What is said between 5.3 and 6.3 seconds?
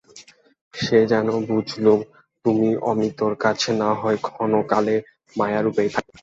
মায়া-রূপেই থাকবে।